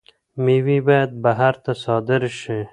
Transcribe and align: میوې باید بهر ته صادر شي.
میوې 0.43 0.77
باید 0.87 1.11
بهر 1.23 1.53
ته 1.63 1.71
صادر 1.83 2.21
شي. 2.39 2.59